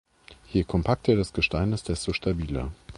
[0.49, 2.71] Je kompakter das Gestein ist, desto stabiler.